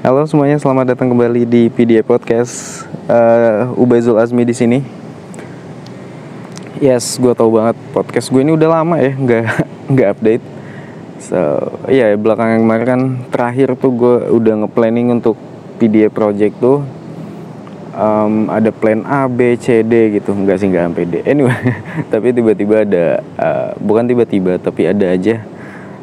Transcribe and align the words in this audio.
Halo 0.00 0.24
semuanya, 0.24 0.56
selamat 0.56 0.96
datang 0.96 1.12
kembali 1.12 1.44
di 1.44 1.68
PDA 1.68 2.00
Podcast. 2.00 2.88
Uh, 3.04 3.68
Ubezul 3.76 4.16
Azmi 4.16 4.48
di 4.48 4.56
sini. 4.56 4.80
Yes, 6.80 7.20
gue 7.20 7.36
tahu 7.36 7.60
banget 7.60 7.76
podcast 7.92 8.32
gue 8.32 8.40
ini 8.40 8.56
udah 8.56 8.80
lama 8.80 8.96
ya, 8.96 9.12
nggak 9.12 9.44
nggak 9.92 10.08
update. 10.16 10.44
So, 11.20 11.36
iya 11.92 12.08
yeah, 12.08 12.16
belakangan 12.16 12.64
kemarin 12.64 12.86
kan 12.88 13.00
terakhir 13.28 13.76
tuh 13.76 13.92
gue 13.92 14.16
udah 14.32 14.64
nge-planning 14.64 15.20
untuk 15.20 15.36
PDA 15.76 16.08
project 16.08 16.56
tuh 16.64 16.80
um, 17.92 18.48
ada 18.48 18.72
plan 18.72 19.04
A, 19.04 19.28
B, 19.28 19.52
C, 19.60 19.84
D 19.84 20.16
gitu. 20.16 20.32
Enggak 20.32 20.64
sih 20.64 20.72
nggak 20.72 20.96
sampai 20.96 21.04
D. 21.12 21.14
Anyway, 21.28 21.52
tapi 22.12 22.32
tiba-tiba 22.32 22.88
ada 22.88 23.20
uh, 23.36 23.76
bukan 23.76 24.08
tiba-tiba 24.08 24.56
tapi 24.56 24.88
ada 24.88 25.12
aja 25.12 25.44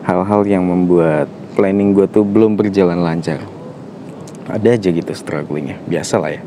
hal-hal 0.06 0.46
yang 0.46 0.62
membuat 0.62 1.26
planning 1.58 1.98
gue 1.98 2.06
tuh 2.06 2.22
belum 2.22 2.54
berjalan 2.54 3.02
lancar 3.02 3.57
ada 4.48 4.68
aja 4.72 4.90
gitu 4.90 5.12
strugglingnya 5.12 5.76
biasa 5.86 6.16
lah 6.24 6.32
ya. 6.40 6.42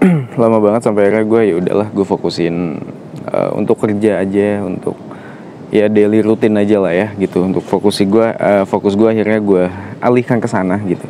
Lama 0.40 0.58
banget 0.62 0.86
sampai 0.86 1.10
akhirnya 1.10 1.26
gue 1.26 1.40
ya 1.44 1.54
udahlah 1.58 1.88
gue 1.90 2.06
fokusin 2.06 2.78
uh, 3.26 3.50
untuk 3.58 3.76
kerja 3.82 4.22
aja 4.22 4.62
untuk 4.64 4.96
ya 5.74 5.86
daily 5.90 6.22
rutin 6.22 6.54
aja 6.56 6.78
lah 6.78 6.94
ya 6.94 7.08
gitu. 7.18 7.42
Untuk 7.42 7.66
fokus 7.66 7.98
gue 8.00 8.26
uh, 8.32 8.64
fokus 8.64 8.94
gue 8.94 9.10
akhirnya 9.10 9.42
gue 9.42 9.64
alihkan 9.98 10.38
ke 10.38 10.46
sana 10.46 10.78
gitu. 10.86 11.04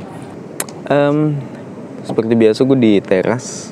Um, 0.91 1.39
seperti 2.03 2.35
biasa 2.35 2.65
gue 2.65 2.79
di 2.81 2.93
teras. 3.05 3.71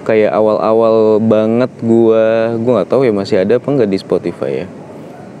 Kayak 0.00 0.32
awal-awal 0.32 1.20
banget 1.22 1.70
gue 1.84 2.24
gue 2.56 2.72
nggak 2.72 2.88
tahu 2.88 3.04
ya 3.04 3.12
masih 3.12 3.36
ada 3.44 3.60
apa 3.60 3.68
nggak 3.68 3.90
di 3.92 3.98
Spotify 4.00 4.64
ya. 4.64 4.66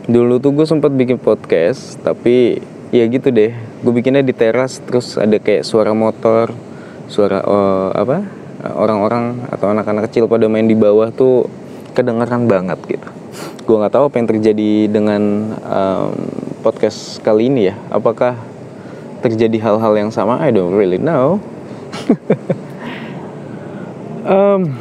Dulu 0.04 0.36
tuh 0.36 0.52
gue 0.52 0.66
sempat 0.68 0.92
bikin 0.92 1.16
podcast 1.16 1.96
tapi 2.04 2.60
ya 2.90 3.06
gitu 3.06 3.30
deh. 3.30 3.54
Gue 3.82 3.92
bikinnya 3.94 4.22
di 4.22 4.34
teras 4.34 4.78
terus 4.82 5.18
ada 5.18 5.38
kayak 5.38 5.66
suara 5.66 5.94
motor 5.94 6.54
suara 7.10 7.42
uh, 7.42 7.90
apa 7.94 8.22
orang-orang 8.76 9.50
atau 9.50 9.72
anak-anak 9.72 10.06
kecil 10.10 10.30
pada 10.30 10.46
main 10.46 10.68
di 10.68 10.78
bawah 10.78 11.10
tuh 11.10 11.50
kedengeran 11.96 12.46
banget 12.46 12.78
gitu. 12.86 13.08
Gue 13.66 13.76
nggak 13.78 13.94
tahu 13.94 14.04
apa 14.10 14.16
yang 14.20 14.28
terjadi 14.30 14.70
dengan 14.90 15.22
um, 15.64 16.12
podcast 16.62 17.18
kali 17.24 17.50
ini 17.50 17.72
ya. 17.72 17.74
Apakah 17.90 18.38
terjadi 19.24 19.58
hal-hal 19.58 19.96
yang 19.98 20.10
sama? 20.14 20.38
I 20.38 20.54
don't 20.54 20.74
really 20.74 20.98
know. 20.98 21.42
Um, 24.20 24.76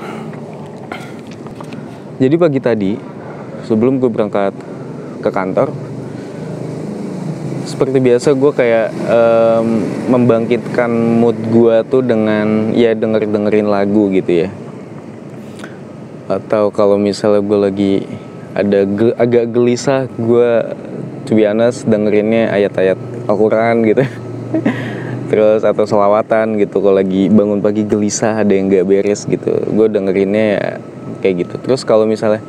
jadi 2.19 2.35
pagi 2.35 2.59
tadi 2.59 2.91
sebelum 3.63 4.03
gue 4.03 4.11
berangkat 4.11 4.51
ke 5.23 5.29
kantor 5.31 5.71
seperti 7.79 8.03
biasa 8.03 8.35
gue 8.35 8.51
kayak 8.51 8.87
um, 9.07 9.87
membangkitkan 10.11 10.91
mood 10.91 11.39
gue 11.47 11.79
tuh 11.87 12.03
dengan 12.03 12.75
ya 12.75 12.91
denger 12.91 13.23
dengerin 13.23 13.71
lagu 13.71 14.11
gitu 14.11 14.43
ya. 14.43 14.49
Atau 16.27 16.75
kalau 16.75 16.99
misalnya 16.99 17.39
gue 17.39 17.55
lagi 17.71 17.93
ada 18.51 18.83
ge 18.83 19.15
agak 19.15 19.55
gelisah 19.55 20.11
gue 20.11 20.75
to 21.23 21.39
be 21.39 21.47
honest 21.47 21.87
dengerinnya 21.87 22.51
ayat-ayat 22.51 22.99
Al-Quran 23.31 23.87
gitu. 23.87 24.03
Terus 25.31 25.63
atau 25.63 25.87
selawatan 25.87 26.59
gitu 26.59 26.83
kalau 26.83 26.99
lagi 26.99 27.31
bangun 27.31 27.63
pagi 27.63 27.87
gelisah 27.87 28.43
ada 28.43 28.51
yang 28.51 28.67
gak 28.67 28.91
beres 28.91 29.23
gitu 29.23 29.55
gue 29.55 29.87
dengerinnya 29.87 30.45
ya 30.59 30.65
kayak 31.23 31.47
gitu. 31.47 31.55
Terus 31.63 31.87
kalau 31.87 32.03
misalnya 32.03 32.43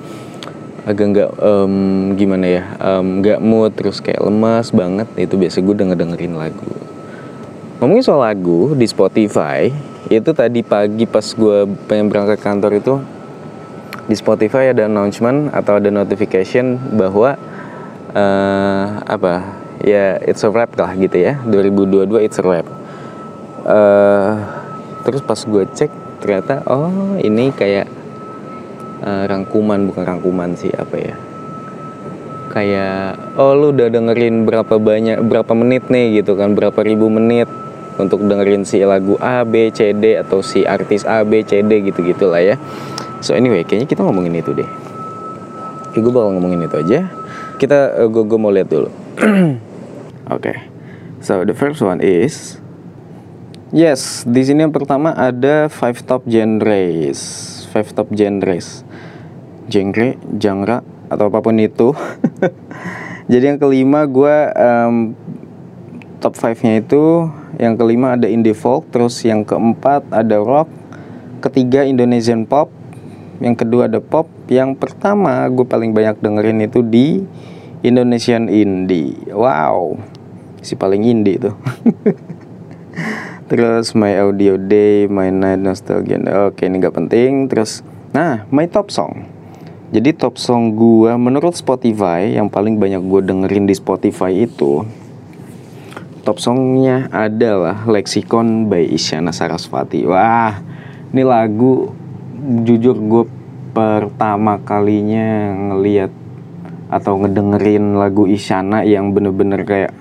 agak 0.88 1.06
nggak 1.12 1.30
um, 1.40 1.74
gimana 2.16 2.46
ya 2.48 2.62
nggak 3.00 3.38
um, 3.40 3.44
mood 3.44 3.72
terus 3.76 4.00
kayak 4.00 4.20
lemas 4.24 4.72
banget. 4.72 5.08
Itu 5.16 5.36
biasa 5.36 5.60
gue 5.60 5.74
denger 5.76 5.96
dengerin 5.96 6.34
lagu. 6.36 6.72
Ngomongin 7.80 8.04
soal 8.04 8.20
lagu 8.20 8.76
di 8.76 8.84
Spotify 8.84 9.72
itu 10.12 10.30
tadi 10.36 10.60
pagi 10.60 11.08
pas 11.08 11.24
gue 11.24 11.64
pengen 11.88 12.12
berangkat 12.12 12.40
kantor 12.40 12.76
itu 12.76 12.94
di 14.10 14.16
Spotify 14.18 14.74
ada 14.74 14.84
announcement 14.90 15.48
atau 15.54 15.78
ada 15.78 15.88
notification 15.88 16.76
bahwa 16.98 17.38
uh, 18.12 18.84
apa 19.06 19.46
ya 19.80 20.18
it's 20.26 20.42
a 20.44 20.50
wrap 20.50 20.74
lah 20.76 20.92
gitu 20.98 21.14
ya 21.14 21.38
2022 21.48 22.20
it's 22.20 22.40
a 22.40 22.44
wrap. 22.44 22.66
Uh, 23.64 24.40
terus 25.04 25.20
pas 25.24 25.40
gue 25.40 25.64
cek 25.72 25.92
ternyata 26.20 26.60
oh 26.68 27.16
ini 27.20 27.52
kayak 27.52 27.99
uh, 29.02 29.24
rangkuman 29.26 29.88
bukan 29.88 30.04
rangkuman 30.04 30.56
sih 30.56 30.70
apa 30.72 30.96
ya? 30.96 31.14
Kayak 32.50 33.18
oh 33.38 33.54
lu 33.54 33.70
udah 33.70 33.88
dengerin 33.88 34.42
berapa 34.42 34.76
banyak 34.76 35.22
berapa 35.22 35.52
menit 35.54 35.86
nih 35.86 36.22
gitu 36.22 36.34
kan 36.34 36.58
berapa 36.58 36.76
ribu 36.82 37.06
menit 37.06 37.46
untuk 38.00 38.24
dengerin 38.24 38.64
si 38.64 38.82
lagu 38.82 39.20
A 39.20 39.44
B 39.46 39.70
C 39.70 39.92
D 39.92 40.18
atau 40.18 40.40
si 40.40 40.64
artis 40.66 41.06
A 41.06 41.22
B 41.22 41.46
C 41.46 41.62
D 41.62 41.70
gitu 41.84 42.02
gitulah 42.02 42.42
ya. 42.42 42.56
So 43.20 43.36
anyway 43.36 43.62
kayaknya 43.62 43.86
kita 43.86 44.02
ngomongin 44.02 44.40
itu 44.40 44.56
deh. 44.56 44.68
Oke, 45.90 45.98
gue 46.00 46.12
bakal 46.14 46.38
ngomongin 46.38 46.70
itu 46.70 46.76
aja. 46.78 47.10
Kita 47.58 47.98
uh, 47.98 48.08
gue, 48.08 48.22
gue 48.22 48.38
mau 48.38 48.54
lihat 48.54 48.70
dulu. 48.70 48.88
Oke. 49.20 49.58
Okay. 50.30 50.56
so 51.20 51.44
the 51.44 51.52
first 51.52 51.84
one 51.84 52.00
is 52.00 52.56
yes 53.70 54.24
di 54.24 54.40
sini 54.40 54.64
yang 54.64 54.72
pertama 54.72 55.12
ada 55.14 55.70
five 55.70 56.00
top 56.02 56.26
genres. 56.26 57.46
Five 57.70 57.94
top 57.94 58.10
genres 58.10 58.82
genre, 59.70 60.18
genre 60.36 60.82
atau 61.06 61.24
apa 61.30 61.38
pun 61.38 61.56
itu. 61.62 61.94
Jadi 63.30 63.44
yang 63.54 63.58
kelima 63.62 64.10
gue 64.10 64.36
um, 64.58 65.14
top 66.18 66.34
5-nya 66.34 66.82
itu 66.82 67.30
yang 67.56 67.78
kelima 67.78 68.18
ada 68.18 68.26
indie 68.26 68.56
folk, 68.56 68.90
terus 68.90 69.22
yang 69.22 69.46
keempat 69.46 70.02
ada 70.10 70.42
rock, 70.42 70.66
ketiga 71.44 71.86
Indonesian 71.86 72.44
pop, 72.44 72.68
yang 73.38 73.54
kedua 73.54 73.86
ada 73.86 74.02
pop, 74.02 74.26
yang 74.50 74.74
pertama 74.74 75.46
gue 75.48 75.64
paling 75.64 75.94
banyak 75.94 76.18
dengerin 76.20 76.60
itu 76.66 76.82
di 76.82 77.22
Indonesian 77.80 78.52
indie. 78.52 79.16
Wow, 79.32 79.96
si 80.60 80.76
paling 80.76 81.06
indie 81.06 81.40
tuh. 81.40 81.56
terus 83.50 83.96
my 83.98 84.14
audio 84.20 84.60
day, 84.60 85.08
my 85.08 85.32
night 85.32 85.58
nostalgia. 85.58 86.20
Oke, 86.46 86.68
ini 86.68 86.78
gak 86.78 86.94
penting. 86.94 87.48
Terus, 87.48 87.82
nah, 88.12 88.46
my 88.52 88.68
top 88.68 88.92
song. 88.92 89.26
Jadi 89.90 90.14
top 90.14 90.38
song 90.38 90.78
gue 90.78 91.10
menurut 91.18 91.58
Spotify 91.58 92.30
yang 92.30 92.46
paling 92.46 92.78
banyak 92.78 93.02
gue 93.02 93.20
dengerin 93.26 93.66
di 93.66 93.74
Spotify 93.74 94.30
itu 94.46 94.86
top 96.22 96.38
songnya 96.38 97.10
adalah 97.10 97.82
Lexicon 97.90 98.70
by 98.70 98.86
Isyana 98.86 99.34
Sarasvati. 99.34 100.06
Wah, 100.06 100.62
ini 101.10 101.26
lagu 101.26 101.90
jujur 102.62 102.94
gue 102.94 103.24
pertama 103.74 104.62
kalinya 104.62 105.50
ngeliat 105.58 106.14
atau 106.90 107.18
ngedengerin 107.18 107.98
lagu 107.98 108.30
Isyana 108.30 108.86
yang 108.86 109.10
bener-bener 109.10 109.66
kayak 109.66 109.94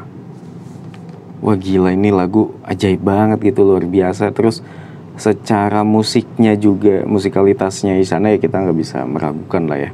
wah 1.41 1.57
gila 1.57 1.97
ini 1.97 2.13
lagu 2.13 2.53
ajaib 2.66 3.01
banget 3.01 3.53
gitu 3.53 3.66
luar 3.66 3.85
biasa 3.89 4.29
terus 4.35 4.61
secara 5.19 5.84
musiknya 5.84 6.56
juga 6.56 7.03
musikalitasnya 7.03 8.00
di 8.00 8.07
sana 8.07 8.31
ya 8.31 8.40
kita 8.40 8.63
nggak 8.63 8.78
bisa 8.80 9.03
meragukan 9.03 9.68
lah 9.68 9.80
ya. 9.84 9.91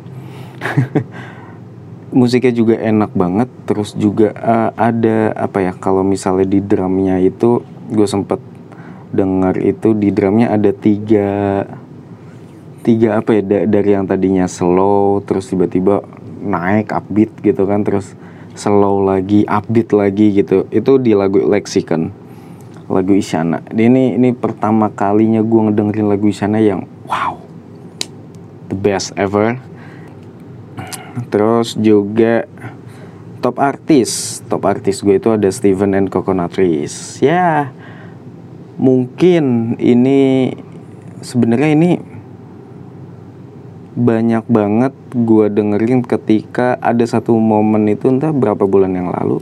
Musiknya 2.15 2.53
juga 2.53 2.75
enak 2.79 3.11
banget 3.11 3.49
terus 3.67 3.91
juga 3.97 4.31
uh, 4.37 4.71
ada 4.77 5.33
apa 5.35 5.65
ya 5.65 5.73
kalau 5.75 6.05
misalnya 6.05 6.47
di 6.47 6.63
drumnya 6.63 7.19
itu 7.19 7.65
gue 7.91 8.07
sempet 8.07 8.39
dengar 9.11 9.57
itu 9.59 9.91
di 9.97 10.13
drumnya 10.13 10.53
ada 10.53 10.71
tiga 10.71 11.65
tiga 12.85 13.19
apa 13.19 13.35
ya 13.35 13.41
da 13.41 13.57
dari 13.65 13.97
yang 13.97 14.05
tadinya 14.05 14.45
slow 14.45 15.25
terus 15.25 15.49
tiba-tiba 15.49 16.05
naik 16.45 16.93
upbeat 16.93 17.33
gitu 17.41 17.65
kan 17.65 17.81
terus 17.81 18.13
slow 18.53 19.01
lagi 19.03 19.43
upbeat 19.49 19.89
lagi 19.91 20.37
gitu. 20.37 20.69
Itu 20.71 21.01
di 21.01 21.17
lagu 21.17 21.41
Lexicon 21.41 22.24
lagu 22.85 23.13
Isyana. 23.17 23.65
Ini 23.73 24.17
ini 24.17 24.29
pertama 24.33 24.93
kalinya 24.93 25.41
gue 25.41 25.61
ngedengerin 25.69 26.07
lagu 26.09 26.29
Isyana 26.29 26.61
yang 26.61 26.85
wow, 27.09 27.39
the 28.69 28.77
best 28.77 29.13
ever. 29.17 29.57
Terus 31.31 31.73
juga 31.79 32.45
top 33.39 33.57
artis, 33.61 34.41
top 34.45 34.67
artis 34.67 34.99
gue 35.01 35.17
itu 35.17 35.31
ada 35.31 35.47
Steven 35.49 35.95
and 35.95 36.07
Coconut 36.11 36.53
Trees. 36.53 37.23
Ya, 37.23 37.71
mungkin 38.75 39.75
ini 39.79 40.51
sebenarnya 41.23 41.71
ini 41.73 41.91
banyak 43.95 44.43
banget 44.51 44.91
gue 45.15 45.47
dengerin 45.47 46.03
ketika 46.03 46.75
ada 46.83 47.07
satu 47.07 47.39
momen 47.39 47.87
itu 47.87 48.11
entah 48.11 48.35
berapa 48.35 48.67
bulan 48.67 48.91
yang 48.91 49.07
lalu 49.07 49.39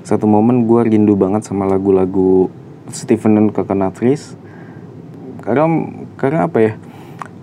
satu 0.00 0.24
momen 0.24 0.64
gue 0.64 0.80
rindu 0.88 1.12
banget 1.12 1.44
sama 1.44 1.68
lagu-lagu 1.68 2.48
Dan 2.90 3.54
Coconut 3.54 3.94
Trees 3.96 4.34
karena 5.40 5.66
karena 6.20 6.46
apa 6.46 6.58
ya 6.60 6.72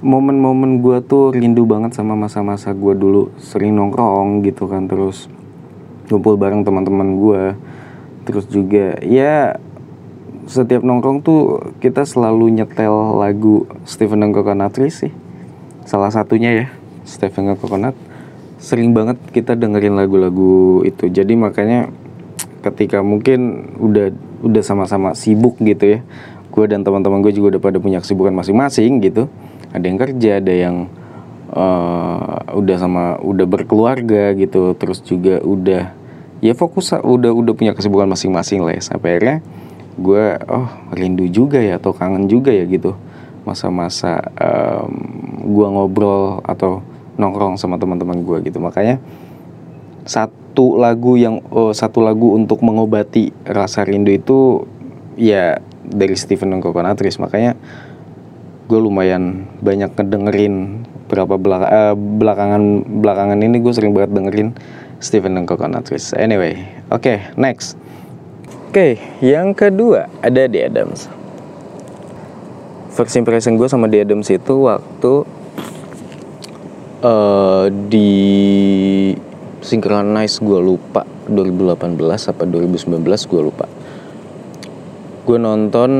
momen-momen 0.05 0.85
gue 0.85 1.01
tuh 1.01 1.33
rindu 1.33 1.65
banget 1.65 1.97
sama 1.97 2.13
masa-masa 2.13 2.69
gue 2.75 2.94
dulu 2.94 3.33
sering 3.41 3.73
nongkrong 3.73 4.45
gitu 4.45 4.69
kan 4.69 4.85
terus 4.85 5.25
kumpul 6.05 6.38
bareng 6.38 6.61
teman-teman 6.61 7.17
gue 7.17 7.44
terus 8.27 8.45
juga 8.51 8.99
ya 9.01 9.57
setiap 10.47 10.79
nongkrong 10.79 11.19
tuh 11.23 11.71
kita 11.83 12.07
selalu 12.07 12.55
nyetel 12.55 13.19
lagu 13.19 13.67
Stephen 13.83 14.23
and 14.23 14.31
Coconut 14.31 14.79
sih. 14.88 15.11
Salah 15.83 16.11
satunya 16.11 16.51
ya 16.55 16.67
Stephen 17.03 17.51
and 17.51 17.59
Coconut 17.59 17.95
sering 18.57 18.95
banget 18.95 19.19
kita 19.35 19.59
dengerin 19.59 19.99
lagu-lagu 19.99 20.81
itu. 20.88 21.11
Jadi 21.11 21.35
makanya 21.35 21.91
ketika 22.63 23.03
mungkin 23.03 23.71
udah 23.77 24.11
udah 24.41 24.63
sama-sama 24.65 25.13
sibuk 25.17 25.57
gitu 25.61 25.97
ya. 25.97 25.99
Gue 26.53 26.65
dan 26.65 26.81
teman-teman 26.81 27.21
gue 27.21 27.33
juga 27.33 27.57
udah 27.57 27.61
pada 27.61 27.77
punya 27.77 28.01
kesibukan 28.01 28.33
masing-masing 28.33 29.01
gitu. 29.03 29.29
Ada 29.73 29.85
yang 29.85 29.99
kerja 29.99 30.31
ada 30.41 30.53
yang 30.53 30.75
uh, 31.53 32.41
udah 32.55 32.77
sama 32.81 33.03
udah 33.21 33.45
berkeluarga 33.45 34.33
gitu. 34.33 34.73
Terus 34.73 34.99
juga 35.05 35.41
udah 35.43 35.93
ya 36.41 36.53
fokus 36.53 36.93
udah 36.93 37.33
udah 37.33 37.53
punya 37.53 37.73
kesibukan 37.77 38.09
masing-masing 38.09 38.65
lah 38.65 38.73
ya. 38.77 38.81
Sampai 38.81 39.17
akhirnya 39.17 39.37
gue 39.97 40.25
oh 40.49 40.69
rindu 40.93 41.25
juga 41.29 41.61
ya 41.61 41.77
atau 41.77 41.93
kangen 41.93 42.25
juga 42.25 42.49
ya 42.49 42.65
gitu. 42.65 42.97
Masa-masa 43.45 44.33
um, 44.35 44.91
gue 45.45 45.67
ngobrol 45.67 46.41
atau 46.43 46.81
nongkrong 47.17 47.57
sama 47.57 47.77
teman-teman 47.77 48.21
gue 48.21 48.49
gitu. 48.49 48.57
Makanya 48.57 48.97
satu 50.57 50.74
lagu 50.74 51.13
yang 51.21 51.38
oh, 51.54 51.69
satu 51.69 52.01
lagu 52.01 52.33
untuk 52.33 52.65
mengobati 52.65 53.30
rasa 53.45 53.86
rindu 53.86 54.09
itu 54.09 54.65
ya 55.13 55.62
dari 55.86 56.18
Stephen 56.18 56.50
dan 56.50 56.65
Coconutris 56.65 57.21
makanya 57.21 57.54
gue 58.65 58.80
lumayan 58.81 59.45
banyak 59.62 59.94
ngedengerin 59.94 60.81
berapa 61.13 61.38
belak 61.38 61.62
uh, 61.62 61.94
belakangan 61.94 62.89
belakangan 62.89 63.38
ini 63.38 63.62
gue 63.62 63.69
sering 63.69 63.94
banget 63.94 64.18
dengerin 64.18 64.50
Stephen 64.98 65.38
dan 65.38 65.45
Coconutris 65.45 66.18
anyway 66.18 66.57
oke 66.89 67.06
okay, 67.06 67.30
next. 67.38 67.77
Oke 68.74 68.74
okay, 68.74 68.92
yang 69.21 69.54
kedua 69.54 70.09
ada 70.25 70.50
The 70.50 70.74
Adams. 70.74 71.06
First 72.98 73.13
impression 73.13 73.62
gue 73.62 73.69
sama 73.69 73.86
The 73.86 74.09
Adams 74.09 74.25
itu 74.33 74.65
waktu 74.65 75.21
uh, 77.06 77.69
di 77.94 78.09
Synchronize 79.67 80.39
gue 80.39 80.59
lupa 80.63 81.03
2018 81.27 81.99
apa 82.31 82.43
2019 82.47 83.03
gue 83.03 83.41
lupa. 83.43 83.67
Gue 85.27 85.35
nonton 85.35 85.91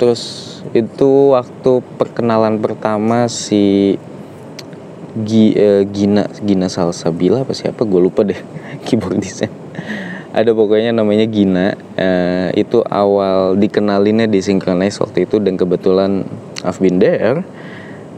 terus 0.00 0.56
itu 0.72 1.36
waktu 1.36 1.84
perkenalan 2.00 2.56
pertama 2.64 3.28
si 3.28 3.96
G, 5.20 5.52
uh, 5.52 5.82
Gina 5.84 6.32
Gina 6.40 6.72
Salsabila 6.72 7.44
apa 7.44 7.52
siapa? 7.52 7.84
Gue 7.84 8.00
lupa 8.00 8.24
deh 8.24 8.40
keyboardisnya. 8.88 9.52
Ada 10.32 10.56
pokoknya 10.56 10.96
namanya 10.96 11.28
Gina 11.28 11.76
uh, 11.76 12.48
itu 12.56 12.80
awal 12.88 13.60
dikenalinnya 13.60 14.32
di 14.32 14.40
Synchronize 14.40 14.96
waktu 15.04 15.28
itu 15.28 15.36
dan 15.44 15.60
kebetulan 15.60 16.24
I've 16.64 16.80
been 16.80 16.96
there 16.96 17.44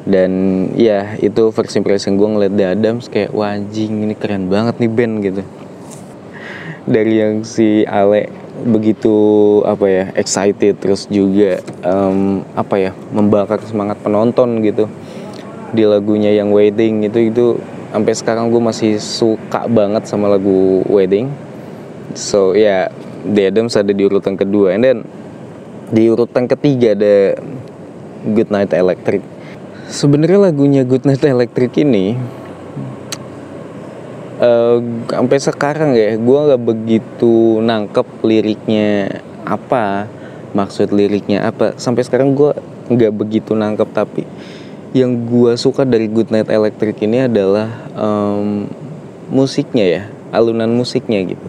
dan 0.08 0.30
ya 0.80 1.16
itu 1.20 1.52
first 1.52 1.76
impression 1.76 2.16
gue 2.16 2.28
ngeliat 2.28 2.54
The 2.56 2.66
Adams 2.72 3.04
kayak 3.12 3.36
wajing 3.36 4.08
ini 4.08 4.14
keren 4.16 4.48
banget 4.48 4.80
nih 4.80 4.90
band 4.92 5.14
gitu. 5.20 5.42
Dari 6.88 7.12
yang 7.20 7.34
si 7.44 7.84
Ale 7.84 8.32
begitu 8.60 9.12
apa 9.64 9.86
ya 9.88 10.04
excited 10.16 10.76
terus 10.80 11.08
juga 11.08 11.64
um, 11.84 12.44
apa 12.52 12.76
ya 12.76 12.90
membakar 13.12 13.60
semangat 13.64 13.96
penonton 14.04 14.60
gitu 14.60 14.84
di 15.72 15.88
lagunya 15.88 16.34
yang 16.34 16.52
wedding 16.52 17.06
itu 17.06 17.30
itu 17.32 17.46
sampai 17.94 18.12
sekarang 18.12 18.50
gue 18.50 18.62
masih 18.62 18.98
suka 18.98 19.66
banget 19.70 20.06
sama 20.08 20.30
lagu 20.30 20.82
wedding. 20.88 21.30
So 22.16 22.56
ya 22.56 22.90
yeah, 22.90 22.94
The 23.22 23.52
Adams 23.52 23.76
ada 23.76 23.92
di 23.92 24.02
urutan 24.02 24.34
kedua. 24.34 24.74
And 24.74 24.82
then 24.82 24.98
di 25.90 26.08
urutan 26.08 26.46
ketiga 26.46 26.94
ada 26.96 27.38
Good 28.24 28.50
Night 28.50 28.72
Electric 28.72 29.22
sebenarnya 29.90 30.38
lagunya 30.38 30.86
Good 30.86 31.02
Night 31.02 31.26
Electric 31.26 31.82
ini 31.82 32.14
uh, 34.38 34.78
sampai 35.10 35.38
sekarang 35.42 35.98
ya 35.98 36.14
gue 36.14 36.38
nggak 36.46 36.62
begitu 36.62 37.58
nangkep 37.58 38.06
liriknya 38.22 39.18
apa 39.42 40.06
maksud 40.54 40.94
liriknya 40.94 41.42
apa. 41.50 41.74
Sampai 41.74 42.06
sekarang 42.06 42.38
gue 42.38 42.54
nggak 42.90 43.12
begitu 43.14 43.58
nangkep 43.58 43.90
tapi 43.90 44.22
yang 44.94 45.26
gue 45.26 45.54
suka 45.58 45.82
dari 45.82 46.06
Good 46.06 46.30
Night 46.30 46.50
Electric 46.50 46.98
ini 47.02 47.26
adalah 47.26 47.70
um, 47.94 48.70
musiknya 49.30 49.86
ya 49.86 50.02
alunan 50.30 50.70
musiknya 50.70 51.18
gitu. 51.26 51.48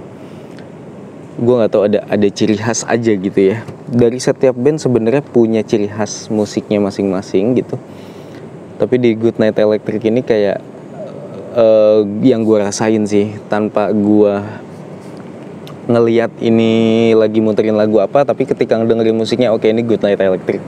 Gue 1.37 1.55
nggak 1.61 1.71
tahu 1.73 1.83
ada 1.89 2.05
ada 2.09 2.27
ciri 2.29 2.57
khas 2.57 2.85
aja 2.89 3.13
gitu 3.13 3.53
ya. 3.53 3.61
Dari 3.85 4.17
setiap 4.17 4.57
band 4.57 4.81
sebenarnya 4.81 5.25
punya 5.25 5.61
ciri 5.61 5.89
khas 5.89 6.29
musiknya 6.33 6.81
masing-masing 6.81 7.57
gitu 7.57 7.77
tapi 8.81 8.97
di 8.97 9.13
Good 9.13 9.37
Night 9.37 9.61
Electric 9.61 10.09
ini 10.09 10.25
kayak 10.25 10.57
uh, 11.53 12.01
yang 12.25 12.41
gue 12.41 12.57
rasain 12.57 13.05
sih 13.05 13.37
tanpa 13.45 13.93
gue 13.93 14.41
ngeliat 15.85 16.33
ini 16.41 17.13
lagi 17.13 17.45
muterin 17.45 17.77
lagu 17.77 18.01
apa 18.01 18.25
tapi 18.25 18.49
ketika 18.49 18.81
ngedengerin 18.81 19.13
musiknya 19.13 19.53
oke 19.53 19.61
okay, 19.61 19.69
ini 19.69 19.85
Good 19.85 20.01
Night 20.01 20.17
Electric. 20.17 20.61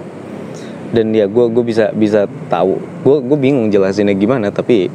Dan 0.93 1.09
ya 1.09 1.25
gue 1.25 1.45
gue 1.49 1.63
bisa 1.65 1.89
bisa 1.89 2.29
tahu. 2.53 2.77
Gue 3.01 3.17
gue 3.25 3.37
bingung 3.41 3.73
jelasinnya 3.73 4.13
gimana 4.13 4.53
tapi 4.53 4.93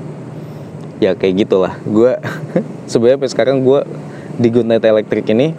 ya 1.03 1.19
kayak 1.19 1.43
gitulah. 1.43 1.75
Gue 1.83 2.15
sebenarnya 2.91 3.19
sampai 3.19 3.31
sekarang 3.35 3.57
gue 3.67 3.83
di 4.39 4.49
Good 4.55 4.71
Night 4.71 4.87
Electric 4.87 5.27
ini 5.35 5.59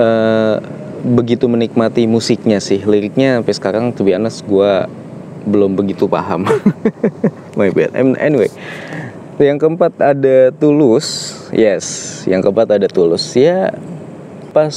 uh, 0.00 0.64
begitu 1.04 1.44
menikmati 1.44 2.08
musiknya 2.08 2.56
sih. 2.56 2.80
Liriknya 2.80 3.44
sampai 3.44 3.52
sekarang 3.52 3.84
tuh 3.92 4.08
honest 4.08 4.48
gue 4.48 4.72
belum 5.48 5.74
begitu 5.74 6.04
paham 6.06 6.44
my 7.58 7.72
bad 7.72 7.96
anyway 7.96 8.52
yang 9.44 9.58
keempat 9.62 9.94
ada 10.02 10.50
Tulus. 10.50 11.38
Yes, 11.54 11.86
yang 12.26 12.42
keempat 12.42 12.74
ada 12.74 12.90
Tulus. 12.90 13.22
Ya 13.38 13.70
pas 14.50 14.74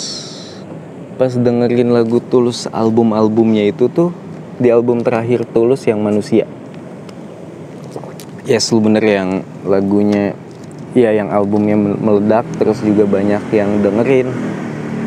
pas 1.18 1.34
dengerin 1.34 1.90
lagu 1.90 2.22
Tulus 2.22 2.70
album-albumnya 2.70 3.66
itu 3.74 3.90
tuh 3.90 4.14
di 4.62 4.70
album 4.70 5.02
terakhir 5.02 5.50
Tulus 5.50 5.90
yang 5.90 6.06
Manusia. 6.06 6.46
Yes, 8.46 8.70
lu 8.70 8.82
bener 8.86 9.02
yang 9.02 9.30
lagunya 9.66 10.38
ya 10.94 11.10
yang 11.10 11.34
albumnya 11.34 11.78
meledak 11.78 12.46
terus 12.62 12.86
juga 12.86 13.10
banyak 13.10 13.42
yang 13.50 13.82
dengerin. 13.82 14.30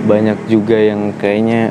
Banyak 0.05 0.50
juga 0.50 0.76
yang 0.76 1.15
kayaknya 1.17 1.70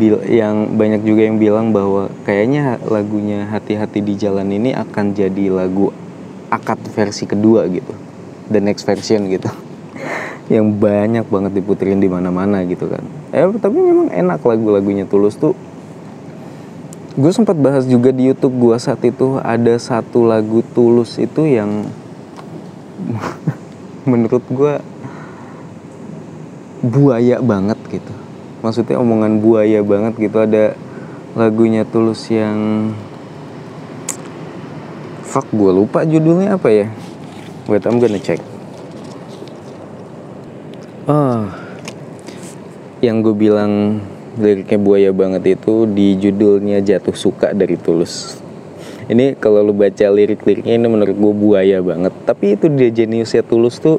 yang 0.00 0.72
banyak 0.80 1.04
juga 1.04 1.28
yang 1.28 1.36
bilang 1.36 1.76
bahwa 1.76 2.08
kayaknya 2.24 2.80
lagunya 2.88 3.44
hati-hati 3.44 4.00
di 4.00 4.16
jalan 4.16 4.48
ini 4.48 4.72
akan 4.72 5.12
jadi 5.12 5.52
lagu 5.52 5.92
akad 6.48 6.80
versi 6.96 7.28
kedua 7.28 7.68
gitu. 7.68 7.92
The 8.48 8.60
next 8.60 8.88
version 8.88 9.28
gitu. 9.28 9.52
Yang 10.52 10.66
banyak 10.80 11.26
banget 11.28 11.52
diputerin 11.60 12.00
di 12.00 12.08
mana-mana 12.08 12.64
gitu 12.64 12.88
kan. 12.88 13.04
Eh 13.32 13.44
tapi 13.60 13.78
memang 13.80 14.08
enak 14.12 14.40
lagu-lagunya 14.40 15.04
tulus 15.04 15.36
tuh. 15.36 15.52
Gue 17.12 17.28
sempat 17.28 17.60
bahas 17.60 17.84
juga 17.84 18.08
di 18.08 18.32
YouTube 18.32 18.56
gue 18.56 18.76
saat 18.80 19.04
itu 19.04 19.36
ada 19.44 19.76
satu 19.76 20.24
lagu 20.24 20.64
tulus 20.72 21.20
itu 21.20 21.44
yang 21.44 21.84
menurut 24.10 24.44
gue 24.48 24.80
buaya 26.80 27.38
banget 27.44 27.76
gitu 27.92 28.21
maksudnya 28.62 28.96
omongan 28.96 29.42
buaya 29.42 29.84
banget 29.84 30.16
gitu. 30.16 30.38
Ada 30.40 30.78
lagunya 31.36 31.84
tulus 31.84 32.30
yang 32.32 32.90
fuck 35.26 35.44
gue 35.52 35.72
lupa 35.74 36.06
judulnya 36.08 36.56
apa 36.56 36.68
ya. 36.72 36.86
Wait 37.68 37.84
I'm 37.84 38.00
gonna 38.00 38.22
check. 38.22 38.40
Oh 41.10 41.50
yang 43.02 43.18
gue 43.18 43.34
bilang 43.34 43.98
liriknya 44.38 44.78
buaya 44.78 45.10
banget 45.10 45.58
itu 45.58 45.90
di 45.90 46.14
judulnya 46.16 46.78
jatuh 46.80 47.12
suka 47.12 47.50
dari 47.50 47.74
tulus. 47.74 48.38
Ini 49.10 49.34
kalau 49.36 49.66
lu 49.66 49.74
baca 49.74 50.06
lirik-liriknya 50.06 50.78
ini 50.78 50.86
menurut 50.86 51.18
gue 51.18 51.34
buaya 51.34 51.82
banget. 51.82 52.14
Tapi 52.22 52.54
itu 52.54 52.70
dia 52.70 52.88
jeniusnya 52.94 53.42
tulus 53.42 53.82
tuh 53.82 53.98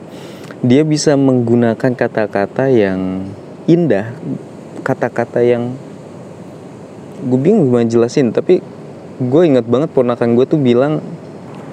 dia 0.63 0.87
bisa 0.87 1.19
menggunakan 1.19 1.91
kata-kata 1.91 2.71
yang 2.71 3.27
indah 3.67 4.15
kata-kata 4.83 5.39
yang 5.41 5.73
gue 7.23 7.39
bingung 7.39 7.71
gimana 7.71 7.87
jelasin 7.87 8.35
tapi 8.35 8.59
gue 9.17 9.41
inget 9.47 9.63
banget 9.63 9.89
ponakan 9.95 10.35
gue 10.35 10.45
tuh 10.45 10.59
bilang 10.59 10.99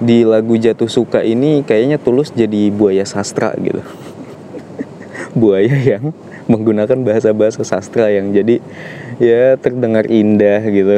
di 0.01 0.25
lagu 0.25 0.57
Jatuh 0.57 0.89
Suka 0.89 1.21
ini 1.21 1.61
kayaknya 1.61 2.01
Tulus 2.01 2.33
jadi 2.33 2.73
buaya 2.73 3.05
sastra 3.05 3.53
gitu. 3.61 3.85
buaya 5.41 5.77
yang 5.77 6.17
menggunakan 6.49 6.97
bahasa-bahasa 7.05 7.63
sastra 7.69 8.09
yang 8.09 8.33
jadi 8.33 8.65
ya 9.21 9.61
terdengar 9.61 10.09
indah 10.09 10.65
gitu. 10.73 10.97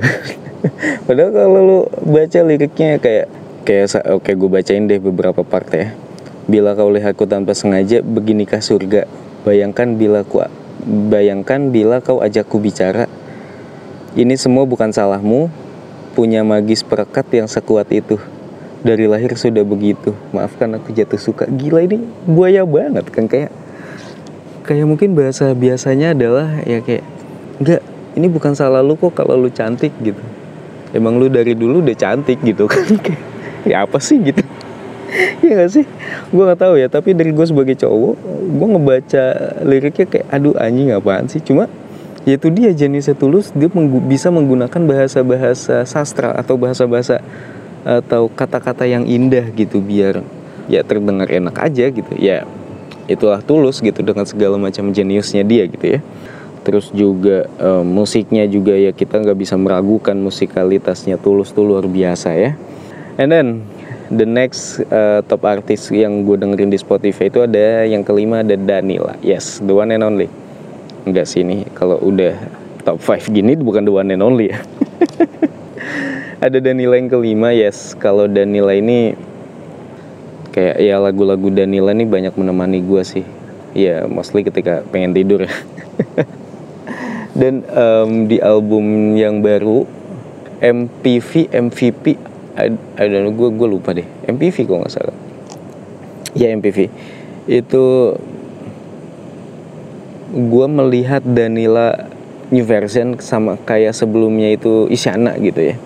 Padahal 1.11 1.31
kalau 1.35 1.61
lu 1.61 1.78
baca 2.07 2.40
liriknya 2.47 3.02
kayak 3.02 3.26
kayak 3.66 4.07
oke 4.07 4.31
gue 4.31 4.50
bacain 4.50 4.87
deh 4.87 5.02
beberapa 5.02 5.42
part 5.42 5.66
ya. 5.75 5.90
Bila 6.47 6.75
kau 6.75 6.90
lihatku 6.90 7.26
tanpa 7.26 7.54
sengaja, 7.54 8.02
beginikah 8.02 8.59
surga? 8.59 9.07
Bayangkan 9.47 9.95
bila 9.99 10.26
ku 10.26 10.42
bayangkan 10.86 11.70
bila 11.70 12.02
kau 12.02 12.20
ajakku 12.20 12.58
bicara. 12.58 13.06
Ini 14.12 14.36
semua 14.36 14.68
bukan 14.68 14.92
salahmu, 14.92 15.48
punya 16.12 16.44
magis 16.44 16.84
perekat 16.84 17.24
yang 17.32 17.48
sekuat 17.48 17.88
itu. 17.94 18.20
Dari 18.82 19.06
lahir 19.06 19.32
sudah 19.38 19.62
begitu. 19.62 20.12
Maafkan 20.34 20.74
aku 20.76 20.92
jatuh 20.92 21.16
suka. 21.16 21.48
Gila 21.48 21.86
ini 21.86 22.02
buaya 22.26 22.66
banget 22.66 23.08
kan 23.14 23.30
kayak 23.30 23.54
kayak 24.66 24.86
mungkin 24.86 25.14
bahasa 25.14 25.54
biasanya 25.54 26.14
adalah 26.14 26.62
ya 26.66 26.82
kayak 26.82 27.02
enggak 27.62 27.80
ini 28.18 28.26
bukan 28.28 28.52
salah 28.52 28.82
lu 28.82 28.98
kok 28.98 29.14
kalau 29.14 29.38
lu 29.38 29.48
cantik 29.48 29.94
gitu. 30.02 30.20
Emang 30.92 31.16
lu 31.16 31.32
dari 31.32 31.56
dulu 31.56 31.80
udah 31.80 31.96
cantik 31.96 32.42
gitu 32.44 32.68
kan 32.72 32.84
ya 33.62 33.86
apa 33.86 33.98
sih 34.02 34.18
gitu 34.18 34.41
ya 35.45 35.52
gak 35.64 35.71
sih? 35.71 35.85
Gue 36.33 36.42
gak 36.49 36.61
tahu 36.61 36.75
ya 36.81 36.88
tapi 36.88 37.12
dari 37.12 37.31
gue 37.31 37.47
sebagai 37.47 37.76
cowok 37.76 38.14
gue 38.42 38.69
ngebaca 38.76 39.25
liriknya 39.62 40.07
kayak 40.09 40.26
aduh 40.33 40.57
anjing 40.57 40.90
apaan 40.92 41.28
sih? 41.28 41.40
Cuma 41.45 41.69
ya 42.23 42.38
itu 42.38 42.49
dia 42.54 42.71
jenisnya 42.71 43.19
tulus 43.19 43.50
dia 43.50 43.66
menggu 43.66 43.99
bisa 43.99 44.31
menggunakan 44.31 44.83
bahasa-bahasa 44.87 45.83
sastra 45.85 46.33
atau 46.38 46.54
bahasa-bahasa 46.54 47.19
atau 47.83 48.31
kata-kata 48.31 48.87
yang 48.87 49.11
indah 49.11 49.50
gitu 49.59 49.83
biar 49.83 50.23
ya 50.71 50.87
terdengar 50.87 51.26
enak 51.26 51.57
aja 51.59 51.90
gitu. 51.90 52.12
Ya 52.14 52.47
itulah 53.11 53.42
tulus 53.42 53.83
gitu 53.83 54.00
dengan 54.07 54.23
segala 54.23 54.54
macam 54.57 54.95
jeniusnya 54.95 55.42
dia 55.42 55.66
gitu 55.66 55.99
ya. 55.99 56.00
Terus 56.62 56.95
juga 56.95 57.50
um, 57.59 57.83
musiknya 57.83 58.47
juga 58.47 58.78
ya 58.78 58.95
kita 58.95 59.19
nggak 59.19 59.35
bisa 59.35 59.59
meragukan 59.59 60.14
musikalitasnya 60.14 61.19
tulus 61.19 61.50
tuh 61.50 61.66
luar 61.66 61.90
biasa 61.90 62.38
ya. 62.38 62.54
And 63.19 63.35
then 63.35 63.47
the 64.12 64.28
next 64.28 64.85
uh, 64.92 65.25
top 65.25 65.49
artist 65.49 65.88
yang 65.88 66.28
gue 66.28 66.37
dengerin 66.37 66.69
di 66.69 66.76
Spotify 66.76 67.33
itu 67.33 67.40
ada 67.40 67.88
yang 67.88 68.04
kelima 68.04 68.45
ada 68.45 68.54
Danila. 68.54 69.16
Yes 69.25 69.64
the 69.64 69.73
one 69.73 69.88
and 69.88 70.04
only. 70.04 70.28
Enggak 71.09 71.26
sih 71.33 71.40
ini 71.40 71.64
kalau 71.73 71.99
udah 71.99 72.37
top 72.85 73.00
5 73.00 73.33
gini 73.33 73.57
bukan 73.57 73.88
the 73.88 73.92
one 73.92 74.12
and 74.12 74.21
only. 74.21 74.52
Ya 74.52 74.61
ada 76.45 76.59
Danila 76.61 77.00
yang 77.00 77.09
kelima 77.09 77.57
yes. 77.57 77.97
Kalau 77.97 78.28
Danila 78.28 78.76
ini 78.76 79.16
kayak 80.52 80.76
ya 80.76 81.00
lagu-lagu 81.00 81.49
Danila 81.49 81.97
ini 81.97 82.04
banyak 82.04 82.37
menemani 82.37 82.85
gue 82.85 83.02
sih. 83.02 83.25
Ya 83.73 84.04
mostly 84.04 84.45
ketika 84.45 84.85
pengen 84.92 85.16
tidur. 85.16 85.49
Dan 87.40 87.64
um, 87.73 88.28
di 88.28 88.37
album 88.45 89.16
yang 89.16 89.40
baru 89.40 89.88
MPV 90.61 91.49
MVP 91.49 92.31
I, 92.52 92.68
I 93.00 93.04
don't 93.09 93.25
know 93.25 93.35
gue 93.35 93.49
gue 93.54 93.68
lupa 93.68 93.97
deh. 93.97 94.04
MPV 94.28 94.56
kok 94.68 94.78
nggak 94.85 94.92
salah. 94.92 95.16
Ya 96.32 96.52
MPV 96.52 96.88
itu 97.50 97.85
gue 100.32 100.66
melihat 100.71 101.21
Danila 101.26 102.09
new 102.52 102.64
version 102.64 103.16
sama 103.21 103.59
kayak 103.64 103.97
sebelumnya 103.97 104.52
itu 104.52 104.88
Isyana 104.88 105.37
gitu 105.40 105.73
ya. 105.73 105.76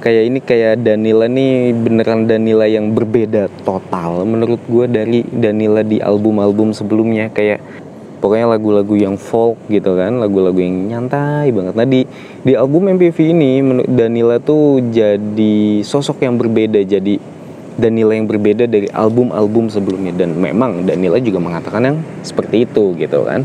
Kayak 0.00 0.22
ini 0.32 0.38
kayak 0.40 0.74
Danila 0.80 1.28
nih 1.28 1.76
beneran 1.76 2.24
Danila 2.24 2.64
yang 2.64 2.96
berbeda 2.96 3.52
total 3.62 4.24
menurut 4.24 4.60
gue 4.64 4.86
dari 4.88 5.20
Danila 5.28 5.84
di 5.84 6.00
album-album 6.00 6.72
sebelumnya. 6.72 7.28
Kayak 7.30 7.60
pokoknya 8.20 8.46
lagu-lagu 8.54 8.94
yang 8.94 9.16
folk 9.16 9.56
gitu 9.72 9.96
kan 9.96 10.20
lagu-lagu 10.20 10.60
yang 10.60 10.92
nyantai 10.92 11.50
banget. 11.50 11.74
Nah 11.74 11.88
di 11.88 12.04
di 12.44 12.52
album 12.52 12.92
MPV 12.94 13.18
ini 13.32 13.50
Danila 13.88 14.36
tuh 14.38 14.84
jadi 14.92 15.80
sosok 15.80 16.22
yang 16.22 16.36
berbeda. 16.36 16.84
Jadi 16.84 17.16
Danila 17.80 18.12
yang 18.12 18.28
berbeda 18.28 18.68
dari 18.68 18.86
album-album 18.92 19.72
sebelumnya. 19.72 20.12
Dan 20.12 20.36
memang 20.36 20.84
Danila 20.84 21.16
juga 21.16 21.40
mengatakan 21.40 21.82
yang 21.82 21.98
seperti 22.20 22.68
itu 22.68 22.92
gitu 23.00 23.24
kan. 23.24 23.42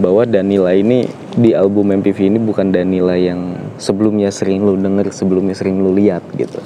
Bahwa 0.00 0.24
Danila 0.24 0.72
ini 0.72 1.04
di 1.36 1.52
album 1.52 1.92
MPV 1.92 2.32
ini 2.32 2.38
bukan 2.40 2.72
Danila 2.72 3.12
yang 3.20 3.52
sebelumnya 3.76 4.32
sering 4.32 4.64
lu 4.64 4.80
denger 4.80 5.12
sebelumnya 5.12 5.52
sering 5.52 5.76
lu 5.76 5.92
lihat 5.92 6.24
gitu. 6.40 6.56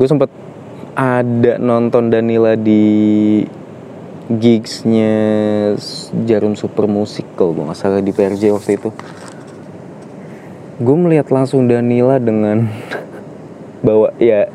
Gue 0.00 0.08
sempet 0.08 0.32
ada 0.96 1.60
nonton 1.60 2.08
Danila 2.08 2.56
di 2.56 3.44
gigsnya 4.26 5.14
Jarum 6.26 6.58
Super 6.58 6.90
Musik 6.90 7.24
kalau 7.38 7.54
gue 7.54 7.64
nggak 7.70 7.78
salah 7.78 8.02
di 8.02 8.10
PRJ 8.10 8.50
waktu 8.54 8.78
itu. 8.78 8.90
Gue 10.82 10.96
melihat 10.98 11.30
langsung 11.32 11.70
Danila 11.70 12.18
dengan 12.18 12.66
bawa 13.86 14.12
ya 14.18 14.50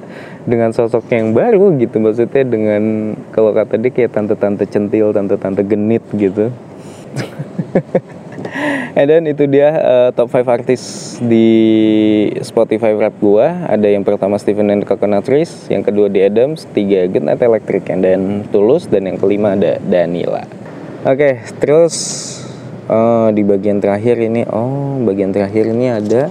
dengan 0.46 0.74
sosok 0.74 1.06
yang 1.13 1.38
baru 1.38 1.78
gitu 1.78 2.01
maksudnya 2.01 2.42
dengan 2.42 3.13
kalau 3.30 3.54
kata 3.54 3.78
dia 3.78 3.94
kayak 3.94 4.10
tante-tante 4.10 4.66
centil 4.66 5.13
tante-tante 5.13 5.62
genit 5.62 6.01
gitu 6.18 6.50
And 8.92 9.08
then 9.08 9.24
itu 9.24 9.48
dia 9.48 9.72
uh, 9.72 10.10
top 10.12 10.28
5 10.36 10.44
artis 10.52 10.82
di 11.24 11.48
Spotify 12.44 12.92
rap 12.92 13.16
gua. 13.24 13.64
Ada 13.72 13.88
yang 13.88 14.04
pertama 14.04 14.36
Steven 14.36 14.68
and 14.68 14.84
Coconut 14.84 15.24
Trees, 15.24 15.72
yang 15.72 15.80
kedua 15.80 16.12
The 16.12 16.28
Adams, 16.28 16.68
tiga 16.76 17.08
Good 17.08 17.24
Night 17.24 17.40
Electric, 17.40 17.88
and 17.88 18.04
then 18.04 18.22
Tulus, 18.52 18.92
dan 18.92 19.08
yang 19.08 19.16
kelima 19.16 19.56
ada 19.56 19.80
Danila. 19.80 20.44
Oke, 21.08 21.16
okay, 21.16 21.34
terus 21.64 21.96
uh, 22.92 23.32
di 23.32 23.48
bagian 23.48 23.80
terakhir 23.80 24.20
ini, 24.20 24.44
oh 24.52 25.00
bagian 25.08 25.32
terakhir 25.32 25.72
ini 25.72 25.88
ada 25.88 26.28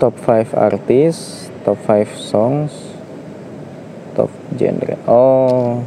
top 0.00 0.16
5 0.24 0.56
artis, 0.56 1.46
top 1.68 1.76
5 1.84 2.16
songs, 2.16 2.72
top 4.16 4.32
genre. 4.56 4.96
Oh, 5.04 5.84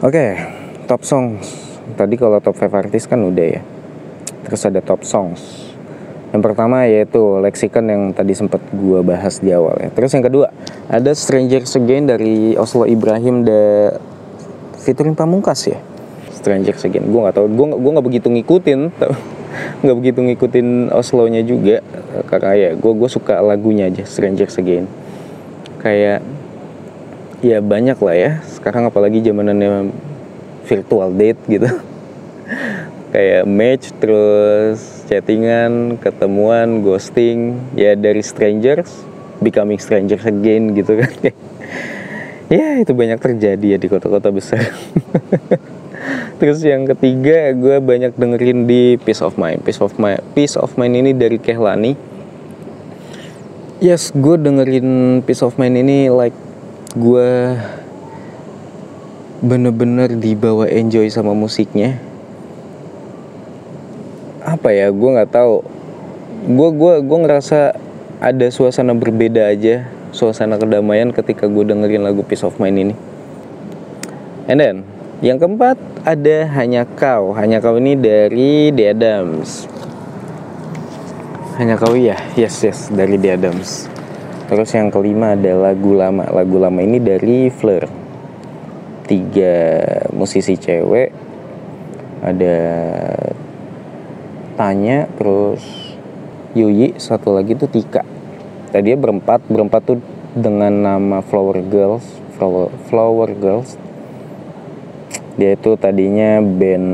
oke, 0.00 0.08
okay, 0.08 0.40
top 0.88 1.04
songs 1.04 1.63
tadi 1.92 2.16
kalau 2.16 2.40
top 2.40 2.56
5 2.56 2.72
artis 2.72 3.04
kan 3.04 3.20
udah 3.20 3.46
ya. 3.46 3.60
Terus 4.48 4.60
ada 4.64 4.80
top 4.80 5.04
songs. 5.04 5.40
Yang 6.34 6.42
pertama 6.50 6.82
yaitu 6.90 7.22
Lexicon 7.38 7.86
yang 7.86 8.02
tadi 8.10 8.34
sempat 8.34 8.58
gua 8.74 9.06
bahas 9.06 9.38
di 9.38 9.54
awal 9.54 9.78
ya. 9.78 9.88
Terus 9.94 10.10
yang 10.18 10.24
kedua 10.26 10.50
ada 10.90 11.14
Stranger 11.14 11.62
Again 11.62 12.10
dari 12.10 12.58
Oslo 12.58 12.90
Ibrahim 12.90 13.46
da 13.46 13.94
featuring 14.82 15.14
Pamungkas 15.14 15.70
ya? 15.70 15.78
Stranger 16.44 16.76
Again. 16.76 17.08
Gue 17.08 17.20
nggak 17.24 17.40
tahu. 17.40 17.46
Gue 17.48 17.66
gue 17.72 17.90
nggak 17.94 18.06
begitu 18.06 18.28
ngikutin. 18.28 18.80
Nggak 19.86 19.96
begitu 20.02 20.18
ngikutin 20.18 20.90
Oslo-nya 20.90 21.46
juga. 21.46 21.78
Karena 22.26 22.52
ya 22.58 22.70
gue 22.74 22.92
gue 22.98 23.06
suka 23.06 23.38
lagunya 23.38 23.86
aja 23.86 24.02
Stranger 24.02 24.50
Again. 24.50 24.90
Kayak 25.78 26.26
ya 27.38 27.62
banyak 27.62 27.94
lah 28.02 28.16
ya. 28.18 28.30
Sekarang 28.50 28.90
apalagi 28.90 29.22
zamanannya 29.22 29.94
virtual 30.64 31.12
date 31.12 31.40
gitu. 31.46 31.68
Kayak 33.14 33.44
match 33.46 33.94
terus 34.02 35.06
chattingan 35.06 36.00
ketemuan 36.02 36.82
ghosting. 36.82 37.60
Ya 37.78 37.94
dari 37.94 38.24
strangers 38.24 38.90
becoming 39.38 39.78
strangers 39.78 40.24
again 40.26 40.74
gitu 40.74 40.98
kan. 40.98 41.12
Ya 42.52 42.76
itu 42.76 42.92
banyak 42.92 43.16
terjadi 43.24 43.66
ya 43.74 43.78
di 43.80 43.88
kota-kota 43.88 44.28
besar. 44.28 44.60
Terus 46.38 46.60
yang 46.60 46.84
ketiga 46.84 47.56
gue 47.56 47.80
banyak 47.80 48.12
dengerin 48.20 48.68
di 48.68 49.00
Peace 49.00 49.24
of 49.24 49.40
Mind. 49.40 49.64
Peace 49.64 49.80
of 49.80 49.96
Mind 49.96 50.20
Peace 50.36 50.60
of 50.60 50.76
Mind 50.76 50.92
ini 50.92 51.16
dari 51.16 51.40
Kehlani. 51.40 51.96
Yes 53.80 54.12
gue 54.12 54.36
dengerin 54.36 55.20
Peace 55.24 55.40
of 55.40 55.56
Mind 55.56 55.80
ini 55.80 56.12
like 56.12 56.36
gue 56.92 57.58
bener-bener 59.44 60.08
dibawa 60.08 60.64
enjoy 60.72 61.04
sama 61.12 61.36
musiknya? 61.36 62.00
Apa 64.40 64.72
ya 64.72 64.88
gue 64.88 65.10
nggak 65.12 65.28
tahu. 65.28 65.60
Gue 66.48 66.68
gue 66.72 66.94
gue 67.04 67.18
ngerasa 67.28 67.76
ada 68.24 68.46
suasana 68.48 68.96
berbeda 68.96 69.52
aja 69.52 69.84
suasana 70.16 70.56
kedamaian 70.56 71.12
ketika 71.12 71.44
gue 71.44 71.60
dengerin 71.60 72.00
lagu 72.00 72.24
Peace 72.24 72.40
of 72.40 72.56
Mind 72.56 72.80
ini. 72.80 72.94
And 74.48 74.56
then 74.56 74.76
yang 75.20 75.36
keempat 75.36 75.76
ada 76.08 76.48
hanya 76.56 76.88
kau. 76.88 77.36
Hanya 77.36 77.60
kau 77.60 77.76
ini 77.76 78.00
dari 78.00 78.72
The 78.72 78.96
Adams. 78.96 79.68
Hanya 81.60 81.76
kau 81.76 81.92
ya 81.92 82.16
yes 82.32 82.64
yes 82.64 82.88
dari 82.88 83.20
The 83.20 83.36
Adams. 83.36 83.92
Terus 84.48 84.72
yang 84.72 84.88
kelima 84.88 85.36
ada 85.36 85.52
lagu 85.52 85.92
lama. 85.92 86.24
Lagu 86.32 86.56
lama 86.56 86.80
ini 86.80 86.96
dari 86.96 87.52
Fleur 87.52 88.03
tiga 89.04 89.56
musisi 90.16 90.56
cewek 90.56 91.12
ada 92.24 92.58
Tanya 94.54 95.10
terus 95.18 95.60
Yuyi 96.54 96.94
satu 96.94 97.34
lagi 97.34 97.58
tuh 97.58 97.66
Tika. 97.66 98.06
Tadi 98.70 98.94
berempat 98.94 99.42
berempat 99.50 99.82
tuh 99.82 99.98
dengan 100.38 100.70
nama 100.70 101.18
Flower 101.26 101.58
Girls 101.66 102.06
Flower 102.38 102.70
Flower 102.86 103.34
Girls. 103.34 103.74
Dia 105.34 105.58
itu 105.58 105.74
tadinya 105.74 106.38
band 106.38 106.88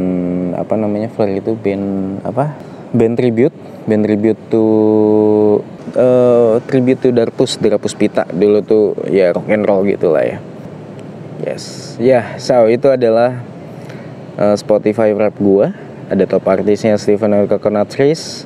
apa 0.57 0.75
namanya 0.81 1.13
Fleur 1.13 1.37
itu 1.37 1.53
band 1.53 2.21
apa? 2.25 2.57
Band 2.97 3.21
tribute. 3.21 3.53
Band 3.85 4.09
tribute 4.09 4.41
to 4.49 4.65
uh, 6.01 6.65
tribute 6.65 7.05
to 7.05 7.13
Darpus 7.13 7.61
Darpus 7.61 7.93
Pita. 7.93 8.25
Dulu 8.25 8.59
tuh 8.65 8.85
ya 9.13 9.37
rock 9.37 9.53
and 9.53 9.69
roll 9.69 9.85
gitu 9.85 10.17
lah 10.17 10.25
ya 10.25 10.50
yes. 11.45 11.97
Ya 11.97 12.07
yeah, 12.07 12.25
so 12.37 12.69
itu 12.69 12.89
adalah 12.89 13.41
uh, 14.37 14.57
Spotify 14.57 15.13
rap 15.13 15.37
gua. 15.41 15.73
Ada 16.11 16.27
top 16.27 16.45
artisnya 16.51 16.99
L. 16.99 17.47
Coconut 17.47 17.87
Trees. 17.87 18.45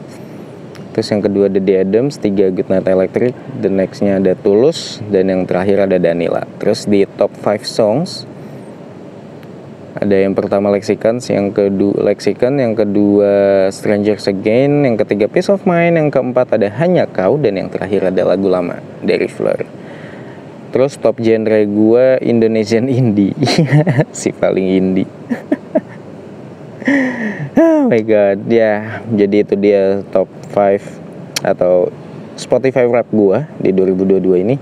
Terus 0.94 1.10
yang 1.10 1.24
kedua 1.24 1.50
ada 1.50 1.58
The 1.58 1.74
Adams 1.80 2.20
tiga 2.20 2.52
Good 2.52 2.70
Night 2.70 2.86
Electric. 2.86 3.34
The 3.58 3.72
nextnya 3.72 4.20
ada 4.20 4.36
Tulus. 4.36 5.00
Dan 5.08 5.32
yang 5.32 5.42
terakhir 5.48 5.88
ada 5.88 5.96
Danila. 5.96 6.44
Terus 6.60 6.84
di 6.84 7.02
top 7.08 7.32
5 7.40 7.64
songs 7.64 8.28
ada 9.94 10.10
yang 10.18 10.34
pertama 10.34 10.74
Lexicon, 10.74 11.22
yang 11.22 11.54
kedua 11.54 11.94
Lexicon, 12.10 12.58
yang 12.58 12.74
kedua 12.74 13.30
Strangers 13.70 14.26
Again, 14.26 14.82
yang 14.82 14.98
ketiga 14.98 15.30
Peace 15.30 15.46
of 15.46 15.62
Mind, 15.70 15.94
yang 15.94 16.10
keempat 16.10 16.58
ada 16.58 16.66
Hanya 16.82 17.06
Kau, 17.06 17.38
dan 17.38 17.54
yang 17.54 17.70
terakhir 17.70 18.10
ada 18.10 18.34
lagu 18.34 18.50
lama 18.50 18.82
dari 19.06 19.30
Fleur. 19.30 19.62
Terus 20.74 20.98
top 20.98 21.22
genre 21.22 21.62
gue 21.62 22.06
Indonesian 22.26 22.90
Indie, 22.90 23.30
si 24.10 24.34
paling 24.34 24.66
indie. 24.74 25.06
oh 27.54 27.86
my 27.86 28.02
god, 28.02 28.42
ya 28.50 28.58
yeah. 28.58 28.78
jadi 29.14 29.46
itu 29.46 29.54
dia 29.54 30.02
top 30.10 30.26
5 30.50 31.46
atau 31.46 31.94
Spotify 32.34 32.90
rap 32.90 33.06
gue 33.14 33.38
di 33.62 33.70
2022 33.70 34.42
ini. 34.42 34.58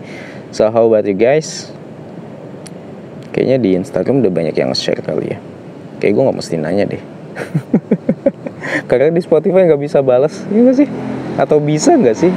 So 0.53 0.69
how 0.69 0.85
about 0.85 1.09
you 1.09 1.17
guys? 1.17 1.73
kayaknya 3.33 3.59
di 3.59 3.71
Instagram 3.81 4.21
udah 4.21 4.33
banyak 4.33 4.55
yang 4.55 4.71
share 4.77 5.01
kali 5.01 5.35
ya 5.35 5.39
kayak 5.99 6.13
gue 6.15 6.23
nggak 6.23 6.39
mesti 6.39 6.55
nanya 6.61 6.85
deh 6.85 7.03
karena 8.89 9.09
di 9.09 9.25
Spotify 9.25 9.65
nggak 9.65 9.81
bisa 9.81 10.05
balas 10.05 10.45
ya 10.53 10.61
gak 10.61 10.77
sih 10.77 10.89
atau 11.41 11.59
bisa 11.59 11.97
nggak 11.97 12.17
sih 12.17 12.33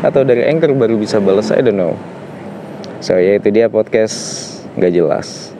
atau 0.00 0.24
dari 0.24 0.48
Anchor 0.48 0.72
baru 0.72 0.96
bisa 0.96 1.20
balas 1.20 1.52
I 1.52 1.60
don't 1.60 1.76
know 1.76 1.94
so 2.98 3.16
ya 3.18 3.38
itu 3.38 3.48
dia 3.50 3.66
podcast 3.70 4.16
nggak 4.78 4.92
jelas. 4.94 5.50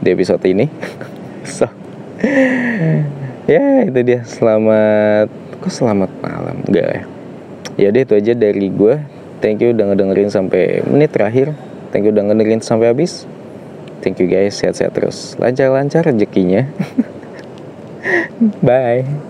Di 0.00 0.08
episode 0.12 0.42
ini. 0.48 0.66
So 1.40 1.66
ya 3.48 3.88
itu 3.88 4.00
dia. 4.04 4.22
Selamat 4.28 5.32
kok 5.58 5.72
selamat 5.72 6.10
malam? 6.20 6.56
Enggak 6.68 6.86
ya? 6.86 7.02
Ya 7.80 7.88
deh 7.90 8.04
itu 8.04 8.12
aja 8.12 8.32
dari 8.36 8.68
gue 8.68 9.00
thank 9.40 9.64
you 9.64 9.72
udah 9.72 9.90
ngedengerin 9.90 10.30
sampai 10.30 10.84
menit 10.86 11.10
terakhir. 11.10 11.56
Thank 11.90 12.06
you 12.06 12.12
udah 12.14 12.28
ngedengerin 12.30 12.62
sampai 12.62 12.92
habis. 12.92 13.26
Thank 14.00 14.20
you 14.22 14.28
guys, 14.30 14.56
sehat-sehat 14.56 14.96
terus. 14.96 15.36
Lancar-lancar 15.36 16.08
rezekinya. 16.08 16.64
Bye. 18.64 19.29